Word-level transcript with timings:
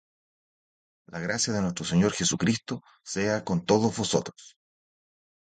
La 1.11 1.19
gracia 1.19 1.53
de 1.53 1.61
nuestro 1.61 1.85
Señor 1.85 2.13
Jesucristo 2.13 2.81
sea 3.03 3.43
con 3.45 3.63
todos 3.63 3.95
vosotros. 3.95 4.57